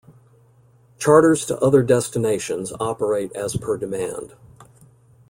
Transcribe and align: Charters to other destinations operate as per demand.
Charters 0.97 1.45
to 1.45 1.59
other 1.59 1.83
destinations 1.83 2.73
operate 2.79 3.31
as 3.33 3.55
per 3.55 3.77
demand. 3.77 4.33